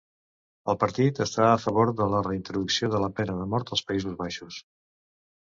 El 0.71 0.77
partit 0.83 1.19
està 1.25 1.43
a 1.49 1.59
favor 1.65 1.91
de 1.99 2.07
la 2.13 2.23
reintroducció 2.29 2.91
de 2.95 3.03
la 3.05 3.11
pena 3.21 3.37
de 3.43 3.47
mort 3.53 3.71
als 3.79 3.87
Països 3.93 4.19
Baixos. 4.25 4.61